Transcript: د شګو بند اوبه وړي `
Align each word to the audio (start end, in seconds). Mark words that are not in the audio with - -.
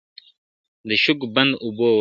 د 0.87 0.89
شګو 1.03 1.27
بند 1.35 1.51
اوبه 1.63 1.81
وړي 1.85 1.89
` 1.89 1.89